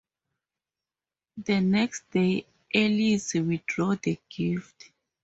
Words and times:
The 1.37 1.59
next 1.61 2.09
day 2.09 2.47
Ailes 2.73 3.35
withdrew 3.35 3.97
the 3.97 4.19
gift. 4.29 4.89